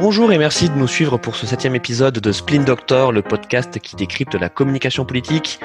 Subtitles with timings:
[0.00, 3.78] Bonjour et merci de nous suivre pour ce septième épisode de Splin Doctor, le podcast
[3.78, 5.60] qui décrypte la communication politique.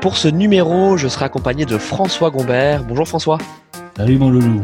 [0.00, 2.84] Pour ce numéro, je serai accompagné de François Gombert.
[2.84, 3.38] Bonjour François.
[3.96, 4.62] Salut mon loulou.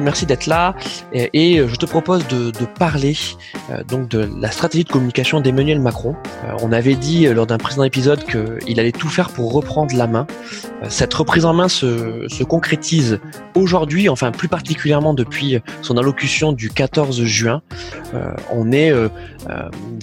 [0.00, 0.74] Merci d'être là
[1.12, 3.16] et, je te propose de, parler
[3.70, 6.16] euh, donc de la stratégie de communication d'Emmanuel Macron.
[6.44, 9.94] Euh, on avait dit euh, lors d'un précédent épisode qu'il allait tout faire pour reprendre
[9.94, 10.26] la main.
[10.88, 13.20] cette reprise en main se, se concrétise
[13.54, 17.62] aujourd'hui, enfin plus particulièrement depuis son allocution du 14 juin.
[18.50, 18.92] on est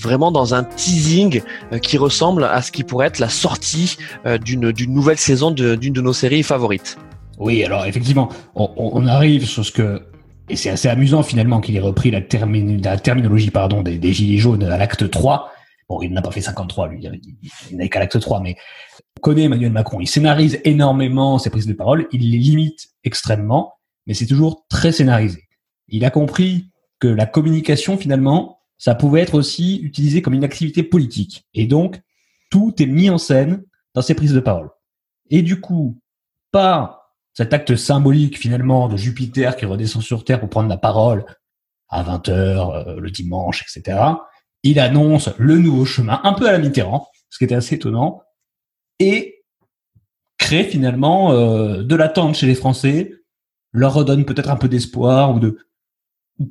[0.02, 1.42] vraiment dans un teasing
[1.82, 3.98] qui ressemble à ce qui pourrait être la sortie
[4.44, 6.98] d'une nouvelle saison d'une de nos séries favorites.
[7.40, 10.06] Oui, alors effectivement, on, arrive sur ce que
[10.50, 14.78] et c'est assez amusant finalement qu'il ait repris la, terminologie pardon des, gilets jaunes à
[14.78, 15.52] l'acte 3.
[15.88, 17.08] Bon, il n'a pas fait 53 lui,
[17.72, 18.58] il n'a qu'à l'acte 3, mais
[19.18, 23.76] on connaît Emmanuel Macron, il scénarise énormément ses prises de parole, il les limite extrêmement,
[24.06, 25.48] mais c'est toujours très scénarisé.
[25.88, 30.84] Il a compris que la communication finalement, ça pouvait être aussi utilisé comme une activité
[30.84, 32.02] politique, et donc
[32.52, 33.64] tout est mis en scène
[33.96, 34.70] dans ses prises de parole.
[35.30, 36.00] Et du coup,
[36.52, 36.99] pas
[37.40, 41.24] cet acte symbolique finalement de Jupiter qui redescend sur Terre pour prendre la parole
[41.88, 43.98] à 20h euh, le dimanche, etc.
[44.64, 48.24] Il annonce le nouveau chemin, un peu à la Mitterrand, ce qui était assez étonnant,
[49.00, 49.46] et
[50.38, 53.14] crée finalement euh, de l'attente chez les Français,
[53.72, 55.60] leur redonne peut-être un peu d'espoir ou de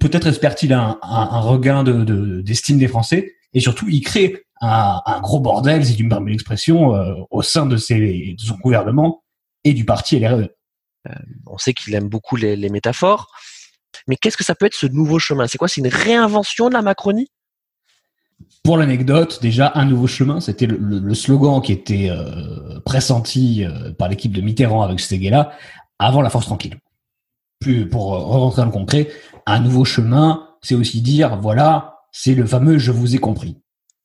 [0.00, 5.84] peut-être espère-t-il un, regain de d'estime des Français, et surtout il crée un, gros bordel,
[5.84, 9.22] si tu me permets l'expression, euh, au sein de, ses, de son gouvernement
[9.64, 10.48] et du parti LRE.
[11.06, 11.12] Euh,
[11.46, 13.28] on sait qu'il aime beaucoup les, métaphores.
[14.06, 15.46] Mais qu'est-ce que ça peut être ce nouveau chemin?
[15.46, 15.68] C'est quoi?
[15.68, 17.28] C'est une réinvention de la Macronie?
[18.62, 24.08] Pour l'anecdote, déjà un nouveau chemin, c'était le, slogan qui était euh, pressenti euh, par
[24.08, 25.52] l'équipe de Mitterrand avec Seguela
[25.98, 26.76] avant la force tranquille.
[27.90, 29.10] Pour rentrer dans le concret,
[29.46, 33.60] un nouveau chemin, c'est aussi dire voilà, c'est le fameux je vous ai compris.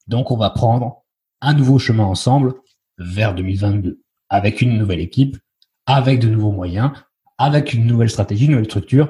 [0.07, 1.03] Donc on va prendre
[1.41, 2.55] un nouveau chemin ensemble
[2.97, 5.37] vers 2022 avec une nouvelle équipe
[5.85, 6.91] avec de nouveaux moyens,
[7.37, 9.09] avec une nouvelle stratégie, une nouvelle structure.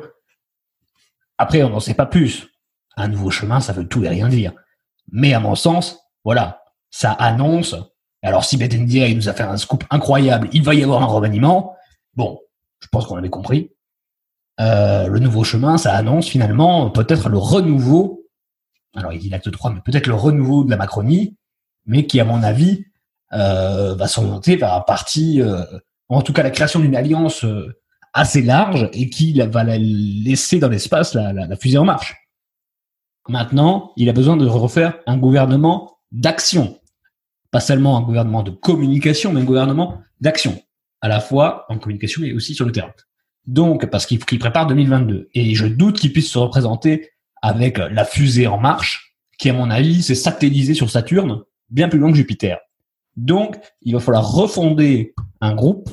[1.37, 2.47] Après, on n'en sait pas plus.
[2.95, 4.53] Un nouveau chemin, ça veut tout et rien dire.
[5.11, 7.75] Mais à mon sens, voilà, ça annonce.
[8.21, 11.07] Alors si Betendia il nous a fait un scoop incroyable, il va y avoir un
[11.07, 11.75] remaniement.
[12.15, 12.39] Bon,
[12.79, 13.71] je pense qu'on avait compris.
[14.59, 18.27] Euh, le nouveau chemin, ça annonce finalement peut-être le renouveau.
[18.95, 21.35] Alors il dit l'acte 3, mais peut-être le renouveau de la Macronie,
[21.85, 22.85] mais qui à mon avis
[23.33, 25.65] euh, va s'orienter vers un parti euh,
[26.09, 27.79] en tout cas la création d'une alliance euh,
[28.13, 32.15] assez large et qui va la laisser dans l'espace la, la, fusée en marche.
[33.27, 36.79] Maintenant, il a besoin de refaire un gouvernement d'action.
[37.51, 40.61] Pas seulement un gouvernement de communication, mais un gouvernement d'action.
[41.01, 42.93] À la fois en communication et aussi sur le terrain.
[43.45, 45.29] Donc, parce qu'il prépare 2022.
[45.33, 47.09] Et je doute qu'il puisse se représenter
[47.41, 51.99] avec la fusée en marche, qui à mon avis s'est satellisée sur Saturne, bien plus
[51.99, 52.59] loin que Jupiter.
[53.15, 55.89] Donc, il va falloir refonder un groupe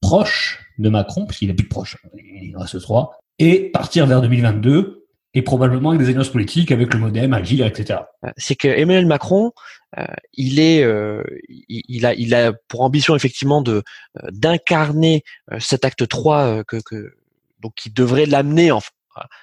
[0.00, 5.42] proche de Macron, puisqu'il est plus proche, il reste trois, et partir vers 2022, et
[5.42, 8.00] probablement avec des alliances politiques avec le MoDem, Agir, etc.
[8.36, 9.52] C'est que Emmanuel Macron,
[9.98, 13.82] euh, il est, euh, il, a, il a pour ambition effectivement de
[14.22, 15.24] euh, d'incarner
[15.58, 17.14] cet acte 3 que, que
[17.60, 18.70] donc qui devrait l'amener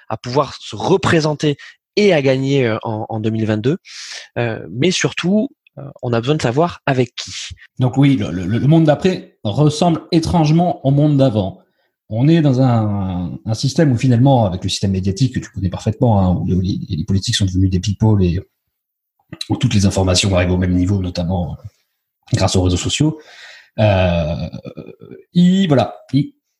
[0.08, 1.56] à pouvoir se représenter
[1.96, 3.76] et à gagner en, en 2022,
[4.70, 5.61] mais surtout euh,
[6.02, 7.30] on a besoin de savoir avec qui.
[7.78, 11.60] Donc oui, le, monde d'après ressemble étrangement au monde d'avant.
[12.08, 16.20] On est dans un, système où finalement, avec le système médiatique que tu connais parfaitement,
[16.20, 18.40] hein, où les, politiques sont devenus des people et
[19.48, 21.56] où toutes les informations arrivent au même niveau, notamment
[22.34, 23.18] grâce aux réseaux sociaux.
[23.78, 24.48] Euh,
[25.68, 25.96] voilà,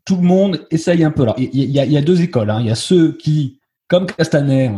[0.04, 1.22] tout le monde essaye un peu.
[1.22, 2.50] Alors, il y, a, deux écoles.
[2.50, 2.60] Hein.
[2.60, 4.70] Il y a ceux qui, comme Castaner,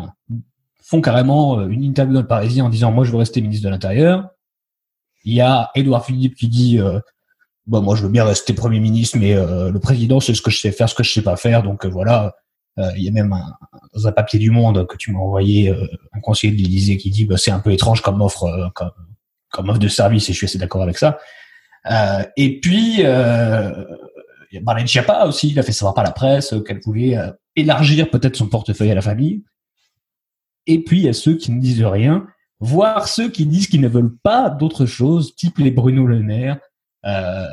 [0.84, 3.64] font carrément euh, une interview dans le Parisien en disant moi je veux rester ministre
[3.64, 4.28] de l'Intérieur.
[5.24, 7.00] Il y a Édouard Philippe qui dit euh,
[7.66, 10.50] bon moi je veux bien rester premier ministre mais euh, le président c'est ce que
[10.50, 12.34] je sais faire ce que je sais pas faire donc voilà
[12.96, 13.54] il y a même un,
[13.94, 17.24] dans un papier du Monde que tu m'as envoyé un conseiller de l'Élysée qui dit
[17.24, 18.90] bah, c'est un peu étrange comme offre comme,
[19.52, 21.20] comme, offre de service et je suis assez d'accord avec ça.
[22.36, 23.70] et puis euh,
[24.60, 27.16] Marlène Schiappa aussi, il a fait savoir par la presse qu'elle voulait
[27.54, 29.44] élargir peut-être son portefeuille à la famille.
[30.66, 32.26] Et puis, il y a ceux qui ne disent rien,
[32.60, 36.58] voire ceux qui disent qu'ils ne veulent pas d'autre chose, type les Bruno Le Maire,
[37.04, 37.46] euh,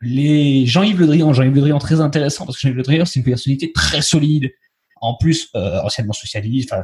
[0.00, 1.32] les Jean-Yves Le Drian.
[1.32, 4.50] Jean-Yves Le Drian, très intéressant, parce que Jean-Yves Le Drian, c'est une personnalité très solide,
[5.00, 6.74] en plus, euh, anciennement socialiste,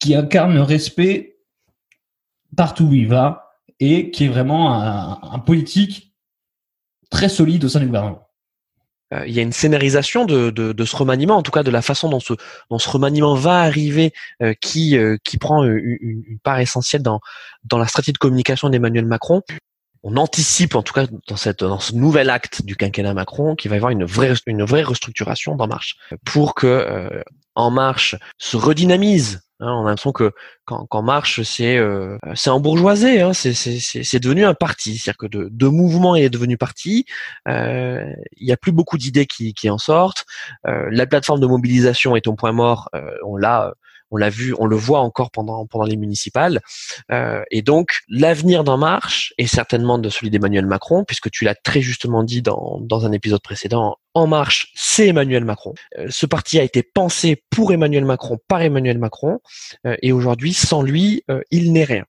[0.00, 1.38] qui incarne le respect
[2.56, 6.14] partout où il va, et qui est vraiment un, un politique
[7.10, 8.23] très solide au sein du gouvernement.
[9.26, 12.08] Il y a une scénarisation de, de, ce remaniement, en tout cas de la façon
[12.08, 12.34] dont ce,
[12.70, 14.12] dont ce remaniement va arriver,
[14.60, 17.20] qui, qui prend une, une, part essentielle dans,
[17.64, 19.42] dans la stratégie de communication d'Emmanuel Macron
[20.04, 23.70] on anticipe en tout cas dans cette dans ce nouvel acte du quinquennat Macron qu'il
[23.70, 27.22] va y avoir une vraie une vraie restructuration d'En Marche pour que euh,
[27.54, 29.40] En Marche se redynamise.
[29.60, 30.32] Hein, on a l'impression que
[30.64, 35.26] quand, quand Marche c'est euh, c'est embourgeoisé, hein, c'est c'est devenu un parti, c'est-à-dire que
[35.26, 37.06] de, de mouvement est devenu parti.
[37.48, 38.04] Euh,
[38.36, 40.26] il y a plus beaucoup d'idées qui, qui en sortent.
[40.66, 42.88] Euh, la plateforme de mobilisation est au point mort.
[42.96, 43.74] Euh, on l'a
[44.10, 46.60] on l'a vu, on le voit encore pendant pendant les municipales.
[47.10, 51.54] Euh, et donc l'avenir d'En Marche est certainement de celui d'Emmanuel Macron, puisque tu l'as
[51.54, 53.96] très justement dit dans dans un épisode précédent.
[54.14, 55.74] En Marche, c'est Emmanuel Macron.
[55.98, 59.40] Euh, ce parti a été pensé pour Emmanuel Macron, par Emmanuel Macron,
[59.86, 62.04] euh, et aujourd'hui, sans lui, il n'est rien.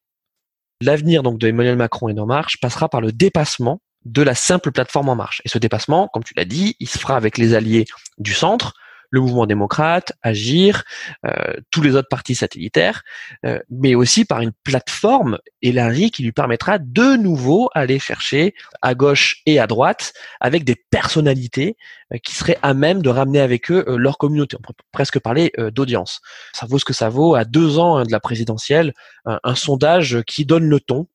[0.82, 4.72] L'avenir donc de Emmanuel Macron et d'En Marche passera par le dépassement de la simple
[4.72, 5.42] plateforme En Marche.
[5.46, 7.86] Et ce dépassement, comme tu l'as dit, il se fera avec les alliés
[8.18, 8.74] du centre,
[9.10, 10.84] le mouvement démocrate, Agir,
[11.26, 13.04] euh, tous les autres partis satellitaires,
[13.46, 18.96] euh, mais aussi par une plateforme élargie qui lui permettra de nouveau aller chercher à
[18.96, 21.78] gauche et à droite avec des personnalités
[22.14, 24.58] euh, qui seraient à même de ramener avec eux leur communauté.
[24.58, 26.22] On pourrait presque parler d'audience.
[26.54, 27.36] Ça vaut ce que ça vaut.
[27.36, 28.94] À deux ans hein, de la présidentielle,
[29.26, 31.08] un sondage qui donne le ton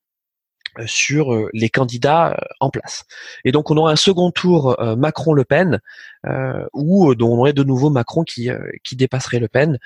[0.79, 3.03] euh, sur euh, les candidats euh, en place.
[3.43, 5.81] Et donc on aura un second tour Macron-Le Pen,
[6.27, 8.49] euh, où dont on aurait de nouveau Macron qui
[8.83, 9.79] qui dépasserait Le Pen,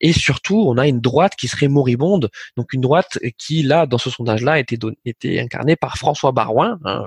[0.00, 3.98] et surtout on a une droite qui serait moribonde, donc une droite qui là dans
[3.98, 7.04] ce sondage-là était était incarnée par François Barouin, hein,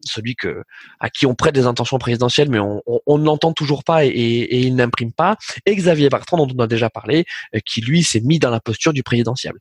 [0.00, 0.64] celui que
[1.00, 4.08] à qui on prête des intentions présidentielles, mais on, on, ne l'entend toujours pas et,
[4.08, 5.36] et, il n'imprime pas,
[5.66, 7.24] et Xavier Bertrand dont on a déjà parlé,
[7.64, 9.54] qui lui s'est mis dans la posture du présidentiel.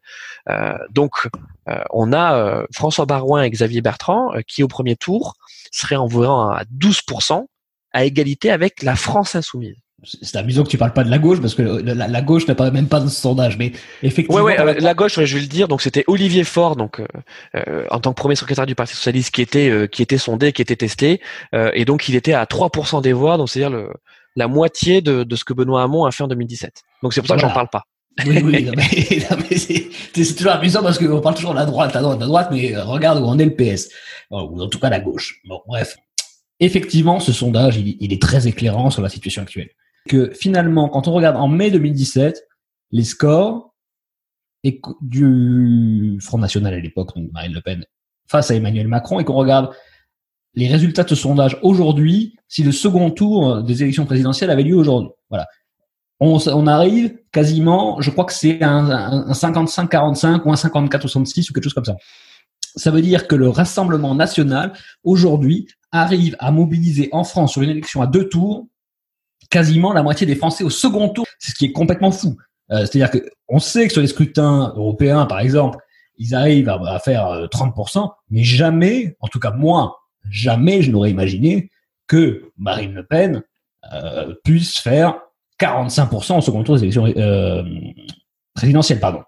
[0.92, 1.28] donc
[1.92, 5.36] on a euh, François Barouin et Xavier Bertrand, euh, qui au premier tour
[5.72, 7.46] seraient environ à 12%,
[7.94, 9.76] à égalité avec la France insoumise.
[10.06, 12.70] C'est amusant que tu parles pas de la gauche parce que la, gauche n'a pas
[12.72, 14.44] même pas de sondage, mais effectivement.
[14.44, 15.70] Ouais, ouais, la gauche, je vais le dire.
[15.70, 17.02] Donc c'était Olivier Faure, donc
[17.56, 20.62] euh, en tant que premier secrétaire du Parti socialiste, qui était qui était sondé, qui
[20.62, 21.22] était testé,
[21.54, 23.88] et donc il était à 3% des voix, donc c'est-à-dire
[24.36, 26.84] la moitié de, ce que Benoît Hamon a fait en 2017.
[27.02, 27.84] Donc c'est pour ça que j'en parle pas.
[28.28, 32.20] Oui, oui, mais, c'est toujours amusant parce qu'on parle toujours de la droite, la droite,
[32.20, 33.90] la droite, mais euh, regarde où on est le PS,
[34.30, 35.40] ou en tout cas la gauche.
[35.46, 35.96] Bon, bref.
[36.64, 39.70] Effectivement, ce sondage, il, est très éclairant sur la situation actuelle.
[40.08, 42.42] Que finalement, quand on regarde en mai 2017,
[42.92, 43.74] les scores
[45.02, 47.86] du Front National à l'époque, donc Marine Le Pen,
[48.28, 49.76] face à Emmanuel Macron, et qu'on regarde
[50.56, 54.76] les résultats de ce sondage aujourd'hui, si le second tour des élections présidentielles avait lieu
[54.76, 55.12] aujourd'hui.
[55.30, 55.48] Voilà
[56.20, 61.74] on, arrive quasiment, je crois que c'est un, 55-45 ou un 54-66 ou quelque chose
[61.74, 61.96] comme ça.
[62.76, 64.74] Ça veut dire que le Rassemblement national,
[65.04, 68.68] aujourd'hui, arrive à mobiliser en France sur une élection à deux tours
[69.50, 72.36] quasiment la moitié des Français au second tour, c'est ce qui est complètement fou.
[72.72, 75.78] Euh, c'est-à-dire que on sait que sur les scrutins européens, par exemple,
[76.18, 79.98] ils arrivent à, faire 30%, euh, mais jamais, en tout cas moi,
[80.30, 81.70] jamais je n'aurais imaginé
[82.08, 83.44] que Marine Le Pen
[83.94, 85.20] euh, puisse faire
[85.60, 87.64] 45% au second tour des élections euh,
[88.54, 89.24] présidentielles, pardon.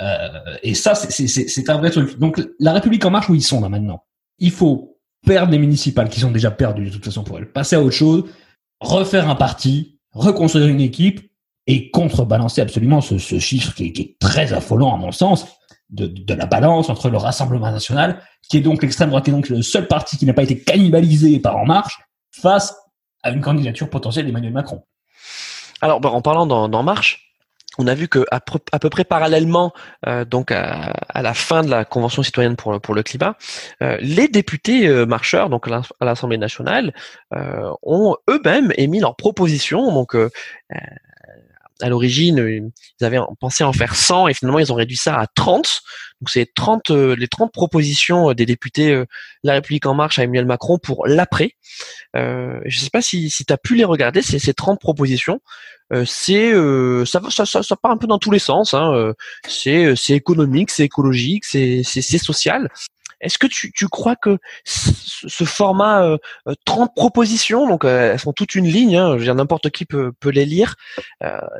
[0.00, 0.28] Euh,
[0.62, 2.18] et ça, c'est un vrai truc.
[2.18, 4.04] Donc, la République en marche, où ils sont là maintenant
[4.38, 7.76] Il faut perdre les municipales qui sont déjà perdues de toute façon pour elles, passer
[7.76, 8.24] à autre chose,
[8.80, 11.30] refaire un parti, reconstruire une équipe
[11.66, 15.46] et contrebalancer absolument ce, chiffre qui est, très affolant à mon sens
[15.90, 19.34] de, de, la balance entre le Rassemblement national, qui est donc l'extrême droite, qui est
[19.34, 21.98] donc le seul parti qui n'a pas été cannibalisé par En Marche,
[22.30, 22.74] face
[23.22, 24.82] à une candidature potentielle d'Emmanuel Macron.
[25.80, 27.27] Alors, bah, en parlant d'En Marche,
[27.78, 29.72] on a vu que à, peu près parallèlement,
[30.06, 33.36] euh, donc à, la fin de la convention citoyenne pour le, climat,
[33.82, 36.92] euh, les députés euh, marcheurs, donc à l'Assemblée nationale,
[37.82, 39.92] ont eux-mêmes émis leurs propositions.
[39.92, 40.16] Donc
[41.80, 45.26] à l'origine, ils avaient pensé en faire 100 et finalement ils ont réduit ça à
[45.26, 45.82] 30.
[46.20, 49.04] Donc c'est 30 les 30 propositions des députés
[49.44, 51.52] La République en marche à Emmanuel Macron pour l'après.
[52.16, 54.80] Euh, je ne sais pas si, si tu as pu les regarder, ces, ces 30
[54.80, 55.40] propositions.
[55.92, 58.74] Euh, c'est euh, ça, ça, ça, ça, part un peu dans tous les sens.
[58.74, 58.92] Hein.
[58.94, 59.14] Euh,
[59.46, 62.68] c'est économique, c'est écologique, c'est social.
[63.20, 66.18] Est-ce que tu, tu crois que ce format euh,
[66.64, 70.74] 30 propositions, donc elles sont toute une ligne, hein, n'importe qui peut, peut les lire,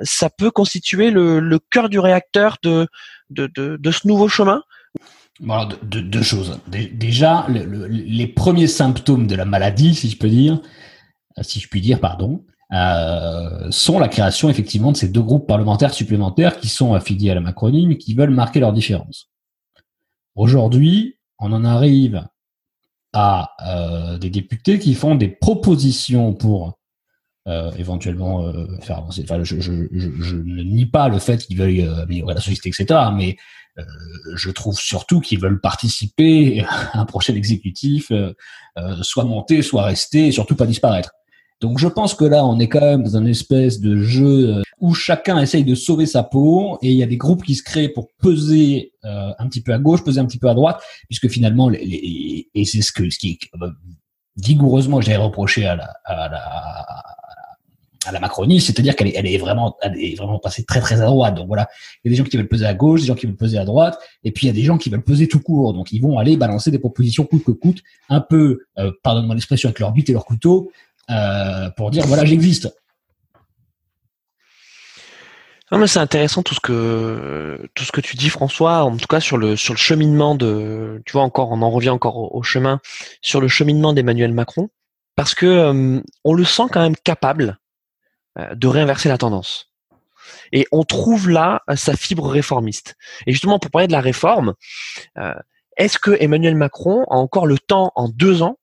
[0.02, 2.86] ça peut constituer le, le cœur du réacteur de,
[3.30, 3.46] de,
[3.76, 4.62] de, ce nouveau chemin?
[5.40, 6.58] Bon, deux, choses.
[6.66, 10.60] Déjà, les premiers symptômes de la maladie, si je peux dire,
[11.38, 15.46] euh, si je puis dire, pardon, euh, sont la création effectivement de ces deux groupes
[15.46, 19.30] parlementaires supplémentaires qui sont affiliés à la Macronie, mais qui veulent marquer leur différence.
[20.34, 22.24] Aujourd'hui, on en arrive
[23.12, 26.78] à euh, des députés qui font des propositions pour
[27.46, 29.22] euh, éventuellement euh, faire avancer.
[29.24, 33.00] Enfin, je, je, ne nie pas le fait qu'ils veuillent améliorer la société, etc.
[33.14, 33.36] Mais
[34.34, 38.10] je trouve surtout qu'ils veulent participer à un prochain exécutif,
[39.02, 41.12] soit monter, soit rester, et surtout pas disparaître.
[41.60, 44.94] Donc je pense que là, on est quand même dans un espèce de jeu où
[44.94, 47.88] chacun essaye de sauver sa peau et il y a des groupes qui se créent
[47.88, 51.28] pour peser euh, un petit peu à gauche, peser un petit peu à droite, puisque
[51.28, 53.70] finalement, les, les, et c'est ce que ce qui est euh,
[54.36, 57.04] vigoureusement j'ai reproché à la, à la,
[58.06, 61.00] à la Macronie, c'est-à-dire qu'elle est, elle est vraiment, elle est vraiment passée très très
[61.00, 61.34] à droite.
[61.34, 61.68] Donc voilà,
[62.04, 63.58] il y a des gens qui veulent peser à gauche, des gens qui veulent peser
[63.58, 65.74] à droite, et puis il y a des gens qui veulent peser tout court.
[65.74, 69.68] Donc ils vont aller balancer des propositions coûte que coûte, un peu, euh, pardonne-moi l'expression,
[69.68, 70.70] avec leur bite et leur couteau,
[71.10, 72.68] euh, pour dire voilà j'existe.
[75.70, 78.84] Non mais c'est intéressant tout ce que tout ce que tu dis François.
[78.84, 81.90] En tout cas sur le sur le cheminement de tu vois encore on en revient
[81.90, 82.80] encore au, chemin
[83.20, 84.70] sur le cheminement d'Emmanuel Macron
[85.16, 87.58] parce que euh, on le sent quand même capable
[88.38, 89.66] euh, de réinverser la tendance.
[90.52, 92.96] Et on trouve là sa fibre réformiste.
[93.26, 94.54] Et justement pour parler de la réforme
[95.78, 98.58] est-ce que Emmanuel Macron a encore le temps en deux ans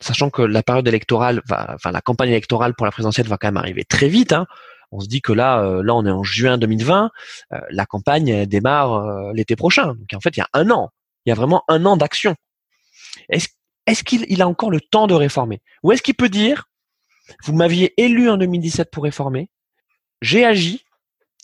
[0.00, 3.48] sachant que la période électorale va, enfin la campagne électorale pour la présidentielle va quand
[3.48, 4.32] même arriver très vite.
[4.32, 4.46] Hein.
[4.90, 7.10] On se dit que là, euh, là on est en juin 2020,
[7.52, 9.88] euh, la campagne démarre euh, l'été prochain.
[9.88, 10.90] Donc en fait, il y a un an.
[11.26, 12.34] Il y a vraiment un an d'action.
[13.28, 13.48] Est-ce
[13.86, 15.60] est qu'il il a encore le temps de réformer?
[15.82, 16.68] Ou est-ce qu'il peut dire,
[17.44, 19.50] vous m'aviez élu en 2017 pour réformer,
[20.22, 20.84] j'ai agi,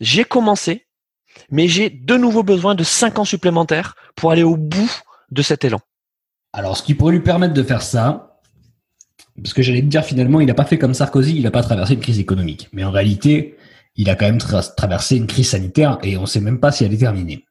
[0.01, 0.87] j'ai commencé,
[1.51, 4.91] mais j'ai de nouveau besoin de cinq ans supplémentaires pour aller au bout
[5.31, 5.81] de cet élan.
[6.53, 8.34] Alors, ce qui pourrait lui permettre de faire ça,
[9.43, 11.63] parce que j'allais te dire finalement, il n'a pas fait comme Sarkozy, il n'a pas
[11.63, 12.69] traversé une crise économique.
[12.73, 13.57] Mais en réalité,
[13.97, 16.85] il a quand même traversé une crise sanitaire et on ne sait même pas si
[16.85, 17.45] elle est terminée.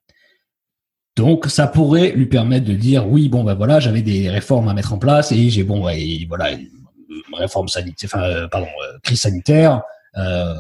[1.16, 4.74] Donc, ça pourrait lui permettre de dire, oui, bon, ben voilà, j'avais des réformes à
[4.74, 6.50] mettre en place et j'ai, bon, ouais, voilà,
[7.34, 9.82] réforme sanitaire, enfin, euh, pardon, euh, crise sanitaire,
[10.18, 10.54] euh,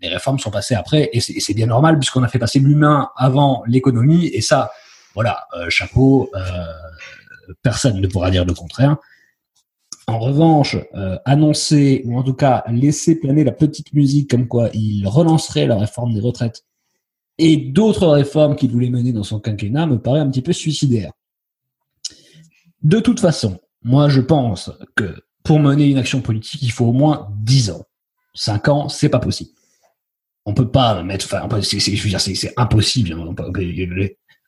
[0.00, 3.62] les réformes sont passées après et c'est bien normal puisqu'on a fait passer l'humain avant
[3.66, 4.72] l'économie et ça,
[5.14, 6.28] voilà, chapeau,
[7.62, 8.96] personne ne pourra dire le contraire.
[10.08, 14.68] En revanche, euh, annoncer, ou en tout cas laisser planer la petite musique comme quoi
[14.74, 16.64] il relancerait la réforme des retraites
[17.38, 21.12] et d'autres réformes qu'il voulait mener dans son quinquennat me paraît un petit peu suicidaire.
[22.82, 26.92] De toute façon, moi je pense que pour mener une action politique, il faut au
[26.92, 27.84] moins 10 ans.
[28.34, 29.50] 5 ans, c'est pas possible.
[30.44, 33.14] On peut pas mettre, enfin, c'est, je veux dire, c'est, impossible.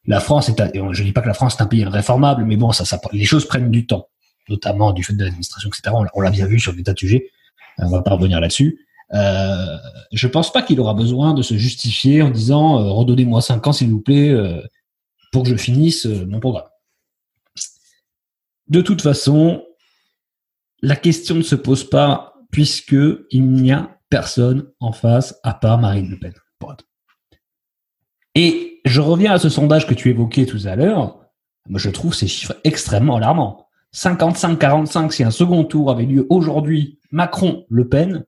[0.07, 2.73] La France est, je dis pas que la France est un pays réformable, mais bon,
[2.73, 4.09] ça, ça, les choses prennent du temps
[4.49, 5.95] notamment du fait de l'administration, etc.
[6.15, 7.31] On l'a bien vu sur des tas de sujets.
[7.79, 8.87] On va pas revenir là-dessus.
[9.13, 9.77] Euh,
[10.13, 13.73] je pense pas qu'il aura besoin de se justifier en disant euh, redonnez-moi 5 ans
[13.73, 14.61] s'il vous plaît euh,
[15.33, 16.69] pour que je finisse euh, mon programme.
[18.69, 19.65] De toute façon,
[20.81, 22.97] la question ne se pose pas puisque
[23.31, 26.33] il n'y a personne en face à part Marine Le Pen.
[28.35, 31.21] Et je reviens à ce sondage que tu évoquais tout à l'heure.
[31.69, 33.64] Moi, je trouve ces chiffres extrêmement alarmants.
[33.95, 38.25] 55-45, si un second tour avait lieu aujourd'hui, Macron-Le Pen,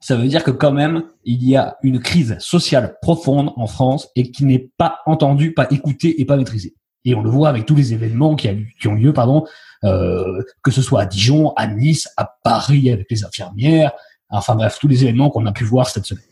[0.00, 4.08] ça veut dire que quand même, il y a une crise sociale profonde en France
[4.16, 6.74] et qui n'est pas entendue, pas écoutée et pas maîtrisée.
[7.04, 8.48] Et on le voit avec tous les événements qui,
[8.86, 9.46] ont lieu, pardon,
[9.84, 13.92] euh, que ce soit à Dijon, à Nice, à Paris avec les infirmières,
[14.28, 16.24] enfin bref, tous les événements qu'on a pu voir cette semaine.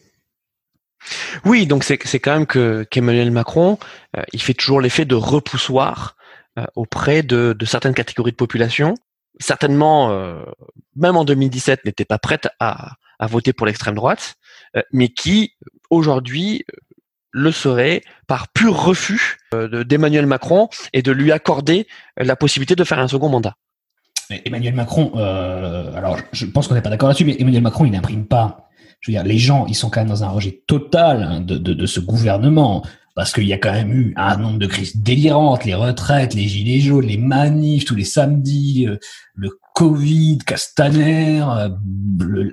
[1.45, 3.79] Oui, donc c'est quand même que qu'Emmanuel Macron,
[4.17, 6.17] euh, il fait toujours l'effet de repoussoir
[6.77, 8.95] auprès de, certaines catégories de population.
[9.41, 10.45] Certainement, euh,
[10.97, 14.35] même en 2017, n'étaient pas prêtes à, voter pour l'extrême droite,
[14.77, 15.55] euh, mais qui
[15.89, 16.65] aujourd'hui
[17.31, 22.99] le serait par pur refus d'Emmanuel Macron et de lui accorder la possibilité de faire
[22.99, 23.57] un second mandat.
[24.31, 27.93] Emmanuel Macron, euh, alors je pense qu'on n'est pas d'accord là-dessus, mais Emmanuel Macron, il
[27.93, 28.69] n'imprime pas.
[29.01, 31.87] Je veux dire, les gens, ils sont quand même dans un rejet total hein, de
[31.87, 32.85] ce gouvernement
[33.15, 36.49] parce qu'il y a quand même eu un nombre de crises délirantes, les retraites, les
[36.49, 38.97] gilets jaunes, les manifs tous les samedis, euh,
[39.35, 41.69] le Covid, Castaner, euh,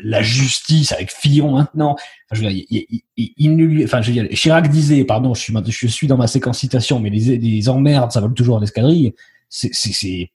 [0.04, 1.92] la justice avec Fillon maintenant.
[1.92, 5.54] Enfin, je veux dire, il, il, enfin, je veux dire, Chirac disait, pardon, je suis,
[5.72, 9.14] je suis dans ma séquence citation, mais les, les emmerdes, ça vole toujours en escadrille.
[9.50, 10.32] C'est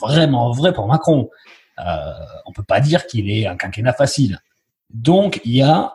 [0.00, 1.28] vraiment vrai pour Macron.
[1.78, 2.12] Euh,
[2.46, 4.40] on peut pas dire qu'il est un quinquennat facile.
[4.90, 5.94] Donc, il y a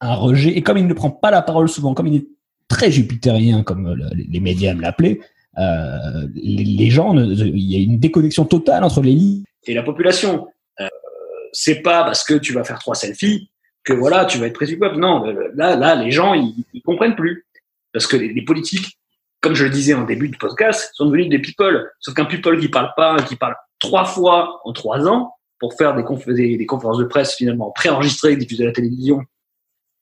[0.00, 2.26] un rejet, et comme il ne prend pas la parole souvent, comme il est
[2.68, 5.20] très jupitérien, comme les médias me l'appelaient,
[5.58, 10.48] euh, les, gens, il y a une déconnexion totale entre les lits et la population.
[10.80, 10.88] Euh,
[11.52, 13.50] c'est pas parce que tu vas faire trois selfies
[13.84, 14.92] que voilà, tu vas être président.
[14.96, 17.46] Non, là, là, les gens, ils, ils comprennent plus
[17.92, 18.98] parce que les, politiques
[19.40, 21.90] comme je le disais en début du podcast, sont devenus des people.
[22.00, 25.94] Sauf qu'un people qui parle pas, qui parle trois fois en trois ans pour faire
[25.94, 29.20] des, des conférences de presse finalement préenregistrées, diffusées à la télévision,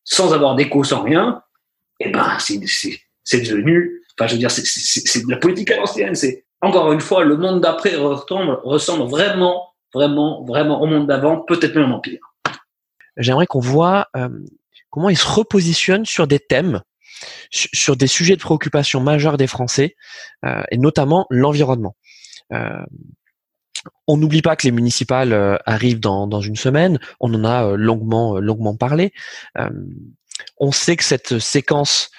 [0.05, 1.43] sans avoir d'écho, sans rien,
[2.05, 6.15] eh ben, c'est devenu, enfin, je veux dire, c'est de la politique à l'ancienne.
[6.15, 11.41] C'est encore une fois, le monde d'après ressemble, ressemble vraiment, vraiment, vraiment au monde d'avant,
[11.41, 12.21] peut-être même en pire.
[13.17, 14.29] J'aimerais qu'on voit euh,
[14.91, 16.81] comment ils se repositionnent sur des thèmes,
[17.51, 19.97] sur des sujets de préoccupation majeurs des Français,
[20.45, 21.97] euh, et notamment l'environnement.
[22.53, 22.85] Euh,
[24.07, 27.01] on n'oublie pas que les municipales euh, arrivent dans, dans, une semaine.
[27.21, 29.13] On en a longuement, longuement parlé.
[30.63, 32.11] On sait que cette séquence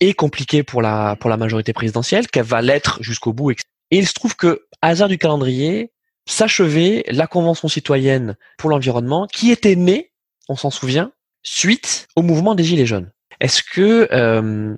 [0.00, 3.50] est compliquée pour la, pour la majorité présidentielle, qu'elle va l'être jusqu'au bout.
[3.50, 3.56] Et
[3.90, 5.90] il se trouve que, hasard du calendrier,
[6.26, 10.12] s'achevait la Convention citoyenne pour l'environnement, qui était née,
[10.48, 13.10] on s'en souvient, suite au mouvement des Gilets jaunes.
[13.40, 14.76] Est-ce que euh,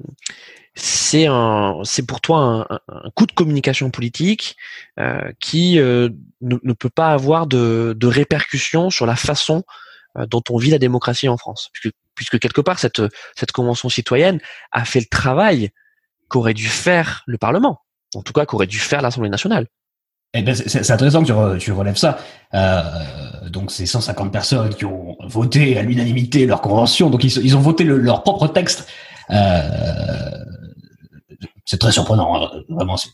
[0.74, 4.56] c'est un, c'est pour toi un, coup de communication politique
[4.98, 6.08] euh, qui euh,
[6.40, 9.64] ne, peut pas avoir de, de répercussions sur la façon
[10.28, 11.70] dont on vit la démocratie en France,
[12.14, 14.40] puisque quelque part cette convention citoyenne
[14.70, 15.70] a fait le travail
[16.28, 17.80] qu'aurait dû faire le Parlement,
[18.14, 19.66] en tout cas qu'aurait dû faire l'Assemblée nationale.
[20.34, 22.18] Eh ben, c'est intéressant que tu, relèves ça.
[22.54, 27.10] Euh, donc, c'est 150 personnes qui ont voté à l'unanimité leur convention.
[27.10, 28.88] Donc, ils, ils ont voté leur propre texte.
[29.30, 30.42] Euh,
[31.66, 32.62] c'est très surprenant, hein.
[32.70, 33.10] vraiment, c'est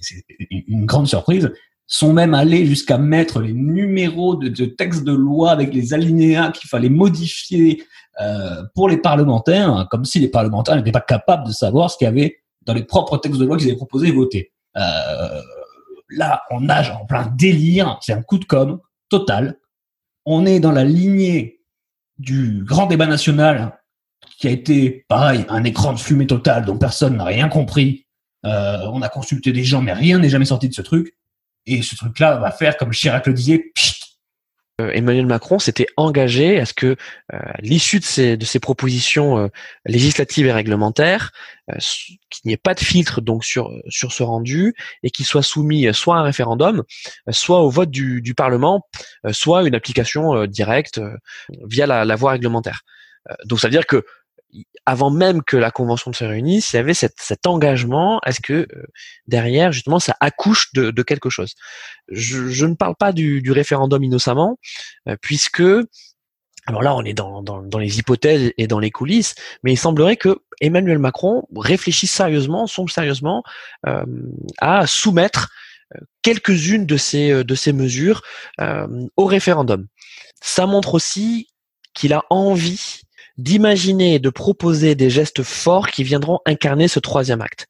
[0.69, 1.52] une grande surprise.
[1.90, 6.68] Sont même allés jusqu'à mettre les numéros de, textes de loi avec les alinéas qu'il
[6.68, 7.83] fallait modifier
[8.21, 11.97] euh, pour les parlementaires, hein, comme si les parlementaires n'étaient pas capables de savoir ce
[11.97, 14.52] qu'il y avait dans les propres textes de loi qu'ils avaient proposé et voté.
[14.76, 15.40] Euh,
[16.11, 17.99] là, on nage en plein délire.
[18.02, 18.78] C'est un coup de com
[19.09, 19.59] total.
[20.26, 21.61] On est dans la lignée
[22.18, 23.78] du grand débat national
[24.38, 28.07] qui a été, pareil, un écran de fumée total dont personne n'a rien compris.
[28.45, 31.16] Euh, on a consulté des gens, mais rien n'est jamais sorti de ce truc.
[31.68, 33.72] Et ce truc-là va faire, comme Chirac le disait,
[34.80, 36.96] euh, Emmanuel Macron s'était engagé à ce que,
[37.32, 39.48] euh, l'issue de ces, propositions euh,
[39.84, 41.33] législatives et réglementaires,
[41.78, 45.92] qu'il n'y ait pas de filtre donc sur sur ce rendu et qu'il soit soumis
[45.92, 46.83] soit à un référendum,
[47.31, 48.87] soit au vote du, du Parlement,
[49.33, 50.98] soit une application directe
[51.66, 52.81] via la, la voie réglementaire.
[53.44, 54.02] donc ça veut dire que
[54.87, 58.20] avant même que la convention se réunisse, il y avait cet engagement.
[58.24, 58.66] Est-ce que euh,
[59.26, 61.54] derrière, justement, ça accouche de, quelque chose?
[62.08, 64.58] Je, ne parle pas du, référendum innocemment,
[65.08, 65.62] euh, puisque
[66.66, 67.42] alors là, on est dans,
[67.78, 72.92] les hypothèses et dans les coulisses, mais il semblerait que Emmanuel Macron réfléchisse sérieusement, songe
[72.92, 73.42] sérieusement
[73.87, 74.04] euh,
[74.58, 75.50] à soumettre
[76.20, 78.20] quelques-unes de ces de ces mesures
[79.16, 79.87] au référendum.
[80.42, 81.48] Ça montre aussi
[81.94, 83.00] qu'il a envie
[83.38, 87.68] d'imaginer et de proposer des gestes forts qui viendront incarner ce troisième acte.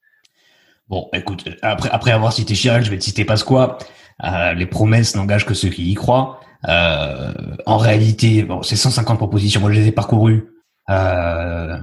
[0.88, 3.78] Bon, écoute, après, après avoir cité Chirac, je vais te citer Pasqua.
[4.24, 6.40] Euh, les promesses n'engagent que ceux qui y croient.
[6.66, 7.32] Euh,
[7.66, 10.48] en réalité, bon, ces 150 propositions, moi je les ai parcourues.
[10.90, 11.78] Euh,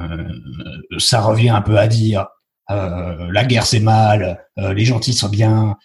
[0.98, 2.28] ça revient un peu à dire
[2.72, 5.76] euh, la guerre c'est mal, euh, les gentils sont bien.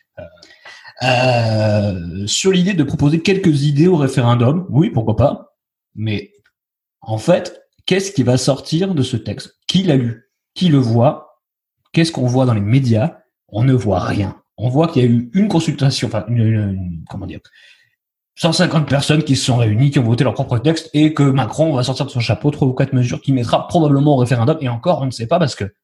[2.26, 5.54] sur l'idée de proposer quelques idées au référendum, oui, pourquoi pas.
[5.94, 6.32] Mais
[7.00, 7.60] en fait,
[7.90, 9.59] qu'est-ce qui va sortir de ce texte?
[9.66, 10.31] Qui l'a lu?
[10.55, 11.40] Qui le voit?
[11.92, 13.18] Qu'est-ce qu'on voit dans les médias?
[13.48, 14.40] On ne voit rien.
[14.57, 17.40] On voit qu'il y a eu une consultation, enfin, une, comment dire,
[18.37, 21.74] 150 personnes qui se sont réunies, qui ont voté leur propre texte, et que Macron
[21.74, 24.57] va sortir de son chapeau trois ou quatre mesures qu'il mettra probablement au référendum.
[24.61, 25.74] Et encore, on ne sait pas parce que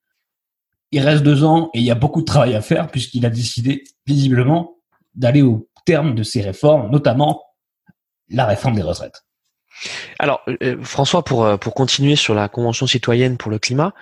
[0.92, 3.30] il reste deux ans et il y a beaucoup de travail à faire puisqu'il a
[3.30, 4.76] décidé visiblement
[5.16, 7.42] d'aller au terme de ses réformes, notamment
[8.28, 9.25] la réforme des retraites.
[10.18, 13.92] Alors, euh, euh, François, pour, euh, pour continuer sur la Convention citoyenne pour le climat,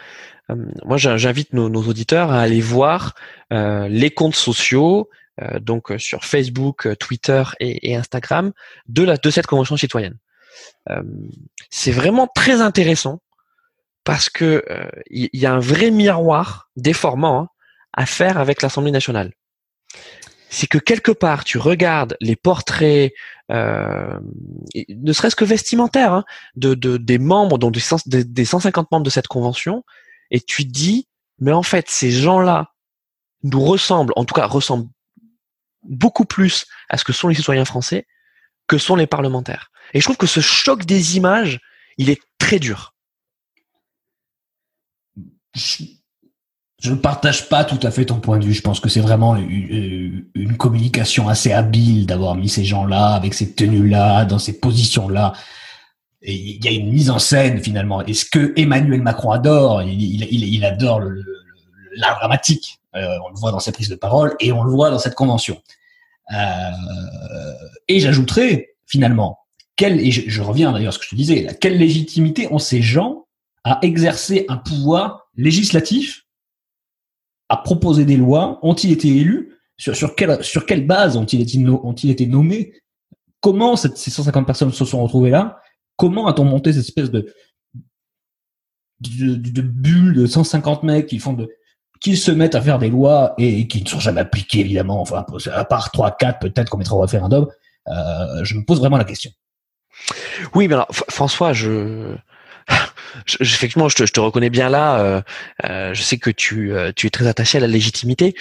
[0.84, 3.14] moi j'invite nos, auditeurs à aller voir
[3.50, 5.08] les comptes sociaux,
[5.58, 8.52] donc sur Facebook, Twitter et, Instagram,
[8.86, 10.18] de, la, de cette Convention citoyenne.
[11.70, 13.22] C'est vraiment très intéressant
[14.04, 14.62] parce que
[15.08, 17.48] il y, a un vrai miroir déformant hein,
[17.94, 19.32] à faire avec l'Assemblée nationale
[20.54, 23.12] c'est que quelque part tu regardes les portraits,
[23.50, 24.18] euh,
[24.88, 26.24] ne serait-ce que vestimentaires, hein,
[26.56, 27.74] de, des membres, donc
[28.06, 29.84] des, des 150 membres de cette convention,
[30.30, 32.72] et tu dis, mais en fait, ces gens-là
[33.42, 34.88] nous ressemblent, en tout cas ressemblent
[35.82, 38.06] beaucoup plus à ce que sont les citoyens français
[38.66, 39.70] que sont les parlementaires.
[39.92, 41.60] Et je trouve que ce choc des images,
[41.98, 42.94] il est très dur
[46.84, 48.52] je ne partage pas tout à fait ton point de vue.
[48.52, 53.54] Je pense que c'est vraiment une, communication assez habile d'avoir mis ces gens-là avec ces
[53.54, 55.32] tenues-là, dans ces positions-là.
[56.20, 58.04] Il y a une mise en scène finalement.
[58.04, 61.00] Et ce que Emmanuel Macron adore, il, adore
[61.96, 62.78] l'art dramatique.
[62.92, 65.62] on le voit dans ses prises de parole et on le voit dans cette convention.
[67.88, 69.38] et j'ajouterais finalement,
[69.76, 72.82] quelle, et je, reviens d'ailleurs à ce que je te disais, quelle légitimité ont ces
[72.82, 73.24] gens
[73.64, 76.23] à exercer un pouvoir législatif,
[77.58, 82.72] proposer des lois Ont-ils été élus sur, quelle, base ont-ils été, été nommés
[83.40, 85.60] Comment ces 150 personnes se sont retrouvées là
[85.96, 87.26] Comment a-t-on monté cette espèce de,
[89.00, 91.48] de, bulle de 150 mecs qui font de
[92.12, 95.64] se mettent à faire des lois et, qui ne sont jamais appliquées évidemment, enfin à
[95.64, 97.46] part 3 4 peut-être qu'on mettra au référendum,
[97.88, 99.30] euh, je me pose vraiment la question.
[100.54, 102.14] Oui, mais alors François, je
[103.40, 105.00] effectivement, je te, je te, reconnais bien là.
[105.00, 105.22] Euh,
[105.64, 108.34] euh, je sais que tu, euh, tu es très attaché à la légitimité,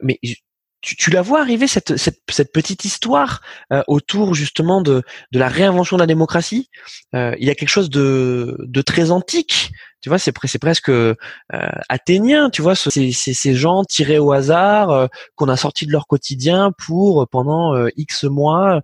[0.00, 0.18] mais
[0.84, 3.40] tu, tu, la vois arriver cette, cette, cette petite histoire
[3.72, 6.68] euh, autour justement de, de la réinvention de la démocratie.
[7.12, 9.72] il y a quelque chose de, de très antique
[10.04, 11.14] tu vois, c'est c'est presque euh,
[11.88, 16.06] athénien, tu vois, ces, ces, gens tirés au hasard euh, qu'on a sortis de leur
[16.06, 18.82] quotidien pour euh, pendant euh, X mois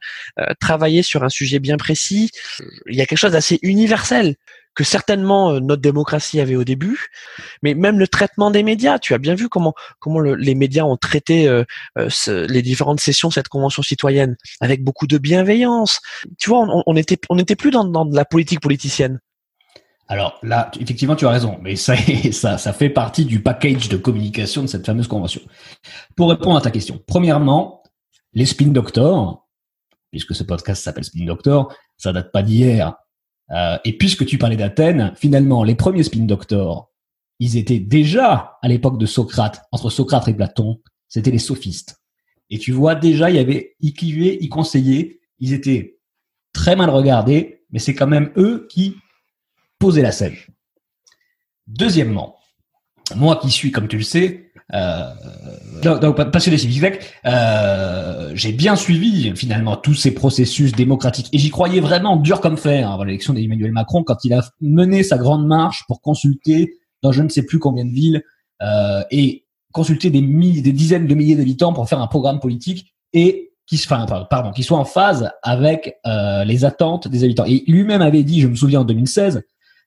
[0.60, 2.30] travailler sur un sujet bien précis.
[2.86, 4.36] Il y a quelque chose d'assez universel
[4.74, 7.08] que certainement notre démocratie avait au début,
[7.62, 10.96] mais même le traitement des médias, tu as bien vu comment comment les médias ont
[10.96, 11.50] traité
[12.26, 16.00] les différentes sessions de cette convention citoyenne avec beaucoup de bienveillance.
[16.38, 19.20] Tu vois, on, était on n'était plus dans, de la politique politicienne.
[20.08, 21.94] Alors là, effectivement, tu as raison, mais ça,
[22.32, 25.40] ça, ça fait partie du package de communication de cette fameuse convention.
[26.16, 27.82] Pour répondre à ta question, premièrement,
[28.32, 29.46] les spin doctors,
[30.10, 32.96] puisque ce podcast s'appelle Spin Doctor, ça date pas d'hier.
[33.52, 36.90] Euh, et puisque tu parlais d'Athènes, finalement, les premiers spin doctors,
[37.38, 42.00] ils étaient déjà à l'époque de Socrate, entre Socrate et Platon, c'était les sophistes.
[42.50, 45.98] Et tu vois, déjà, il y avait, ils clivaient, ils conseillaient, ils étaient
[46.52, 48.96] très mal regardés, mais c'est quand même eux qui
[49.78, 50.36] poser la scène.
[51.66, 52.36] Deuxièmement,
[53.16, 55.10] moi qui suis, comme tu le sais, euh,
[55.82, 61.80] donc, passionné civique euh, j'ai bien suivi finalement tous ces processus démocratiques et j'y croyais
[61.80, 65.46] vraiment dur comme fer hein, avant l'élection d'Emmanuel Macron quand il a mené sa grande
[65.46, 68.22] marche pour consulter dans je ne sais plus combien de villes
[68.62, 72.94] euh, et consulter des, milliers, des dizaines de milliers d'habitants pour faire un programme politique
[73.12, 77.44] et qui, enfin, pardon, qui soit en phase avec euh, les attentes des habitants.
[77.46, 79.42] Et lui-même avait dit, je me souviens en 2016,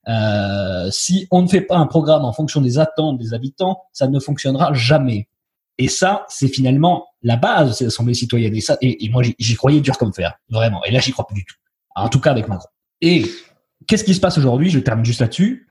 [0.08, 4.08] euh, si on ne fait pas un programme en fonction des attentes des habitants, ça
[4.08, 5.30] ne fonctionnera jamais.
[5.78, 8.56] Et ça, c'est finalement la base de cette assemblée citoyenne.
[8.56, 10.84] Et ça, et, moi, j'y croyais dur comme fer, vraiment.
[10.86, 11.56] Et là, j'y crois plus du tout.
[11.96, 12.70] En tout cas, avec Macron.
[13.02, 13.26] Et
[13.88, 14.70] qu'est-ce qui se passe aujourd'hui?
[14.70, 15.68] Je termine juste là-dessus.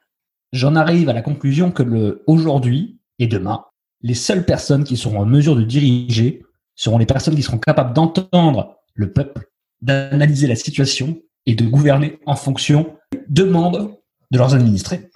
[0.53, 3.65] J'en arrive à la conclusion que le aujourd'hui et demain,
[4.03, 6.43] les seules personnes qui seront en mesure de diriger
[6.75, 9.49] seront les personnes qui seront capables d'entendre le peuple,
[9.81, 13.95] d'analyser la situation et de gouverner en fonction de demandes
[14.33, 15.11] de leurs administrés.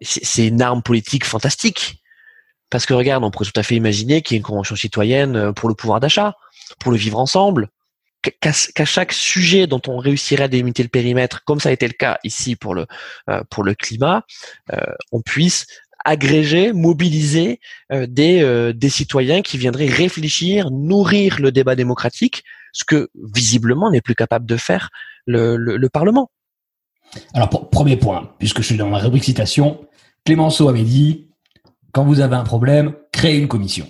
[0.00, 2.02] C'est une arme politique fantastique.
[2.70, 5.36] Parce que regarde, on pourrait tout à fait imaginer qu'il y ait une convention citoyenne
[5.36, 6.34] euh, pour le pouvoir d'achat,
[6.80, 7.68] pour le vivre ensemble,
[8.40, 11.92] qu'à chaque sujet dont on réussirait à délimiter le périmètre, comme ça a été le
[11.92, 12.86] cas ici pour le
[13.30, 14.24] euh, pour le climat,
[14.72, 14.80] euh,
[15.12, 15.66] on puisse
[16.04, 23.90] agréger, mobiliser des des citoyens qui viendraient réfléchir, nourrir le débat démocratique, ce que visiblement
[23.90, 24.90] n'est plus capable de faire
[25.26, 26.30] le, le Parlement.
[27.34, 29.86] Alors, premier point, puisque je suis dans ma rubrique citation,
[30.24, 31.28] Clémenceau avait dit,
[31.92, 33.88] quand vous avez un problème, créez une commission.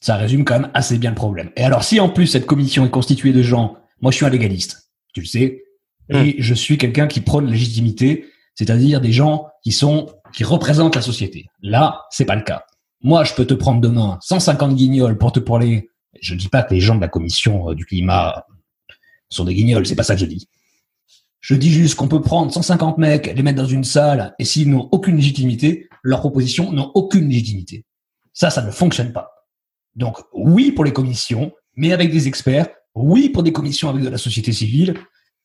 [0.00, 1.50] Ça résume quand même assez bien le problème.
[1.56, 4.30] Et alors, si en plus cette commission est constituée de gens, moi je suis un
[4.30, 5.64] légaliste, tu le sais,
[6.08, 6.34] et hmm.
[6.38, 11.02] je suis quelqu'un qui prône la légitimité, c'est-à-dire des gens qui sont, qui représentent la
[11.02, 11.46] société.
[11.62, 12.64] Là, c'est pas le cas.
[13.02, 15.90] Moi, je peux te prendre demain 150 guignols pour te parler.
[16.20, 18.46] Je dis pas que les gens de la commission euh, du climat
[19.28, 20.48] sont des guignols, c'est pas ça que je dis.
[21.40, 24.70] Je dis juste qu'on peut prendre 150 mecs, les mettre dans une salle, et s'ils
[24.70, 27.84] n'ont aucune légitimité, leurs propositions n'ont aucune légitimité.
[28.32, 29.30] Ça, ça ne fonctionne pas.
[29.94, 32.68] Donc, oui pour les commissions, mais avec des experts.
[32.94, 34.94] Oui pour des commissions avec de la société civile.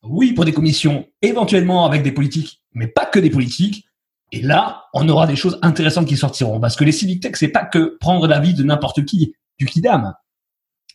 [0.03, 3.85] Oui pour des commissions éventuellement avec des politiques, mais pas que des politiques.
[4.31, 6.59] Et là, on aura des choses intéressantes qui sortiront.
[6.59, 10.13] Parce que les civic tech, c'est pas que prendre l'avis de n'importe qui, du kidam.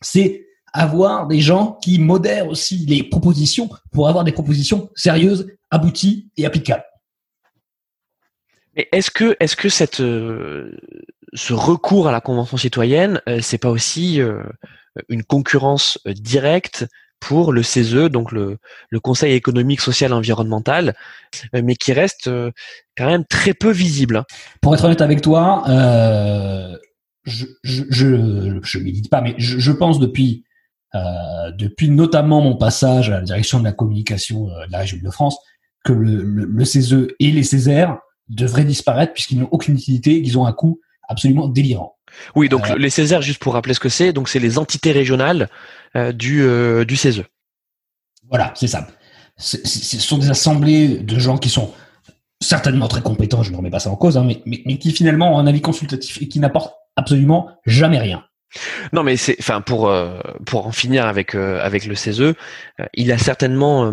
[0.01, 6.31] C'est avoir des gens qui modèrent aussi les propositions pour avoir des propositions sérieuses, abouties
[6.37, 6.85] et applicables.
[8.77, 10.71] Mais est-ce que, est-ce que cette, euh,
[11.35, 14.43] ce recours à la convention citoyenne, euh, c'est pas aussi euh,
[15.09, 16.87] une concurrence directe
[17.21, 18.59] pour le CESE, donc le,
[18.91, 20.95] le Conseil économique, social et environnemental,
[21.53, 22.31] mais qui reste
[22.97, 24.19] quand même très peu visible.
[24.19, 24.25] Hein?
[24.63, 25.65] Pour être honnête avec toi,
[27.25, 30.45] je, je, je, je milite pas, mais je, je pense depuis
[30.95, 34.99] euh, depuis notamment mon passage à la direction de la communication euh, de la région
[35.03, 35.37] de France,
[35.85, 37.99] que le, le, le CESE et les Césaires
[38.29, 41.97] devraient disparaître puisqu'ils n'ont aucune utilité, qu'ils ont un coût absolument délirant.
[42.35, 45.49] Oui, donc les Césaires, juste pour rappeler ce que c'est, donc c'est les entités régionales
[46.15, 46.43] du,
[46.87, 47.23] du CESE.
[48.29, 48.87] Voilà, c'est ça.
[49.37, 49.57] Ce
[50.01, 51.73] sont des assemblées de gens qui sont
[52.41, 55.35] certainement très compétents, je ne remets pas ça en cause, hein, mais, mais, qui finalement
[55.35, 58.25] ont un avis consultatif et qui n'apportent absolument jamais rien.
[58.93, 62.35] Non, mais c'est, enfin, pour euh, pour en finir avec euh, avec le CESE, euh,
[62.95, 63.93] il a certainement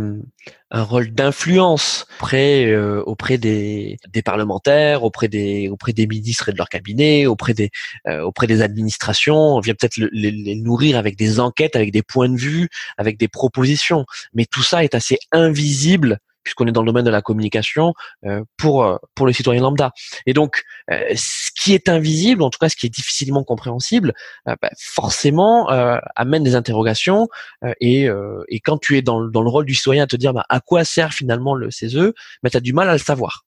[0.71, 6.57] un rôle d'influence auprès auprès des, des parlementaires, auprès des auprès des ministres et de
[6.57, 7.69] leur cabinet, auprès des
[8.07, 9.55] auprès des administrations.
[9.55, 13.17] On vient peut-être les, les, nourrir avec des enquêtes, avec des points de vue, avec
[13.17, 14.05] des propositions.
[14.33, 17.93] Mais tout ça est assez invisible puisqu'on est dans le domaine de la communication
[18.25, 19.91] euh, pour euh, pour le citoyen lambda.
[20.25, 24.13] Et donc, euh, ce qui est invisible, en tout cas ce qui est difficilement compréhensible,
[24.45, 25.67] bah, forcément
[26.15, 27.27] amène des interrogations.
[27.81, 28.07] et,
[28.47, 30.59] et quand tu es dans, dans le rôle du citoyen à te dire bah, à
[30.59, 33.44] quoi sert finalement le CESE, bah, tu as du mal à le savoir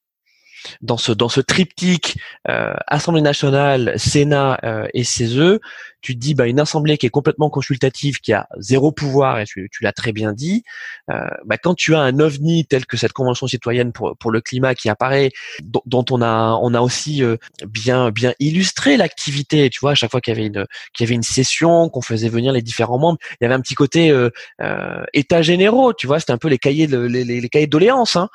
[0.80, 5.58] dans ce dans ce triptyque euh, Assemblée nationale, Sénat euh, et CESE,
[6.00, 9.68] tu dis bah une assemblée qui est complètement consultative, qui a zéro pouvoir et tu,
[9.72, 10.62] tu l'as très bien dit.
[11.10, 14.40] Euh, bah, quand tu as un ovni tel que cette convention citoyenne pour pour le
[14.40, 19.70] climat qui apparaît, dont, dont on a on a aussi euh, bien bien illustré l'activité.
[19.70, 22.02] Tu vois à chaque fois qu'il y avait une qu'il y avait une session, qu'on
[22.02, 24.30] faisait venir les différents membres, il y avait un petit côté euh,
[24.62, 25.92] euh état généraux.
[25.92, 28.16] Tu vois c'était un peu les cahiers de, les, les, cahiers de doléances.
[28.16, 28.28] Hein.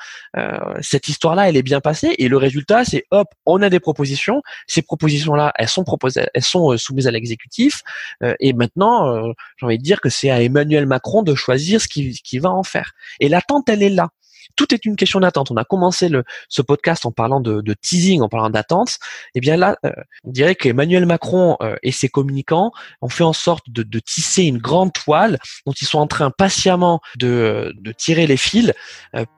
[0.82, 3.80] cette histoire là elle est bien passée et le résultat c'est hop on a des
[3.80, 4.42] propositions.
[4.68, 7.84] Ces propositions là elles sont proposées elles sont soumises à l'exécutif
[8.24, 11.82] euh, et maintenant, euh, j'ai envie de dire que c'est à Emmanuel Macron de choisir
[11.82, 12.94] ce qu'il va en faire.
[13.20, 14.10] Et l'attente, elle est là
[14.56, 15.52] tout est une question d'attente.
[15.52, 16.10] On a commencé
[16.50, 18.98] ce podcast en parlant de, teasing, en parlant d'attente.
[19.36, 19.92] Et eh bien là, euh,
[20.24, 24.92] on dirait qu'Emmanuel Macron et ses communicants ont fait en sorte de, tisser une grande
[24.92, 28.74] toile dont ils sont en train patiemment de, de tirer les fils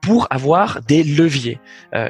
[0.02, 1.60] pour avoir des leviers.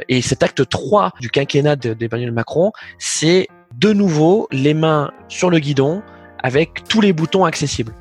[0.09, 5.59] et cet acte 3 du quinquennat d'Emmanuel Macron, c'est de nouveau les mains sur le
[5.59, 6.03] guidon
[6.43, 7.93] avec tous les boutons accessibles.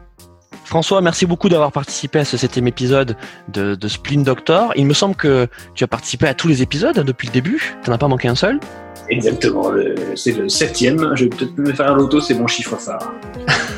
[0.65, 3.15] François, merci beaucoup d'avoir participé à ce septième épisode
[3.47, 4.73] de, de Splin Doctor.
[4.75, 7.77] Il me semble que tu as participé à tous les épisodes depuis le début.
[7.83, 8.59] Tu n'en as pas manqué un seul
[9.09, 9.71] Exactement,
[10.15, 11.15] c'est le septième.
[11.15, 13.13] Je vais peut-être me faire l'auto, c'est mon chiffre phare.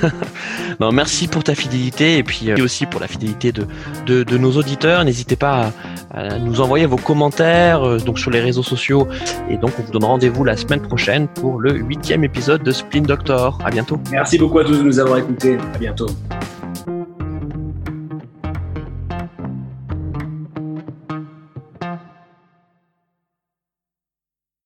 [0.79, 3.65] non, merci pour ta fidélité et puis euh, aussi pour la fidélité de,
[4.05, 5.03] de, nos auditeurs.
[5.03, 5.73] N'hésitez pas
[6.13, 9.07] à, nous envoyer vos commentaires euh, donc sur les réseaux sociaux.
[9.49, 13.01] Et donc, on vous donne rendez-vous la semaine prochaine pour le huitième épisode de Splin
[13.01, 13.59] Doctor.
[13.65, 13.99] À bientôt.
[14.11, 15.57] Merci beaucoup à tous de nous avoir écoutés.
[15.75, 16.07] À bientôt.